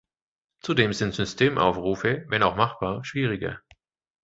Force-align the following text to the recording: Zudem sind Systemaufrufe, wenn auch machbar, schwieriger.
Zudem 0.61 0.93
sind 0.93 1.13
Systemaufrufe, 1.13 2.25
wenn 2.27 2.41
auch 2.41 2.55
machbar, 2.55 3.05
schwieriger. 3.05 3.61